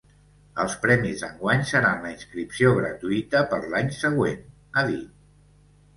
[0.61, 4.41] “Els premis d’enguany seran la inscripció gratuïta per l’any següent”,
[4.83, 5.25] ha dit.